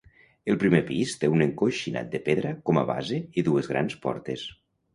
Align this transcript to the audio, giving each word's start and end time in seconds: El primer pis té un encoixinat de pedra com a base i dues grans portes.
El 0.53 0.55
primer 0.61 0.79
pis 0.87 1.13
té 1.23 1.29
un 1.33 1.43
encoixinat 1.47 2.09
de 2.15 2.23
pedra 2.29 2.55
com 2.71 2.81
a 2.83 2.87
base 2.93 3.23
i 3.43 3.47
dues 3.51 3.73
grans 3.77 4.01
portes. 4.09 4.51